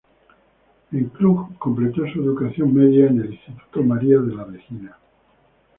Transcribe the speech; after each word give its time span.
En 0.93 1.09
Cluj 1.09 1.59
completó 1.59 2.07
su 2.11 2.23
educación 2.23 2.73
media, 2.73 3.05
en 3.05 3.21
el 3.21 3.33
Instituto 3.33 3.83
Maria 3.83 4.17
de 4.17 4.33
la 4.35 4.45
Regina. 4.45 4.97